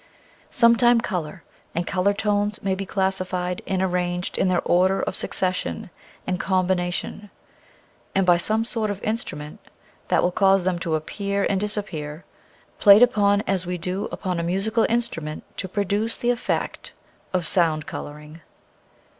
Some 0.49 0.77
time 0.77 0.99
color 0.99 1.43
and 1.75 1.85
color 1.85 2.11
tones 2.11 2.63
may 2.63 2.73
be 2.73 2.87
classi 2.87 3.23
fied 3.23 3.61
and 3.67 3.83
arranged 3.83 4.35
in 4.35 4.47
their 4.47 4.63
order 4.63 4.99
of 4.99 5.15
succession 5.15 5.91
and 6.25 6.39
combination, 6.39 7.29
and 8.15 8.25
by 8.25 8.37
some 8.37 8.65
sort 8.65 8.89
of 8.89 8.99
instru 9.03 9.37
ment 9.37 9.59
that 10.07 10.23
will 10.23 10.31
cause 10.31 10.63
them 10.63 10.79
to 10.79 10.95
appear 10.95 11.45
and 11.47 11.61
dis 11.61 11.77
appear— 11.77 12.25
played 12.79 13.03
upon 13.03 13.41
as 13.41 13.67
we 13.67 13.77
do 13.77 14.05
upon 14.11 14.39
a 14.39 14.43
musical 14.43 14.87
instrument 14.89 15.43
to 15.57 15.67
produce 15.69 16.17
the 16.17 16.31
effect 16.31 16.93
of 17.31 17.45
sound 17.45 17.85
coloring. 17.85 18.41